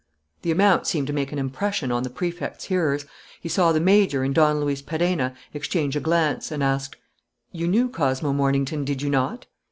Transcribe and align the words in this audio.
The 0.41 0.49
amount 0.49 0.87
seemed 0.87 1.05
to 1.05 1.13
make 1.13 1.31
an 1.31 1.37
impression 1.37 1.91
on 1.91 2.01
the 2.01 2.09
Prefect's 2.09 2.63
hearers. 2.65 3.05
He 3.39 3.47
saw 3.49 3.71
the 3.71 3.79
major 3.79 4.23
and 4.23 4.33
Don 4.33 4.59
Luis 4.59 4.81
Perenna 4.81 5.35
exchange 5.53 5.95
a 5.95 5.99
glance 5.99 6.49
and 6.51 6.63
asked: 6.63 6.95
"You 7.51 7.67
knew 7.67 7.87
Cosmo 7.87 8.33
Mornington, 8.33 8.83
did 8.83 9.03
you 9.03 9.11
not?" 9.11 9.45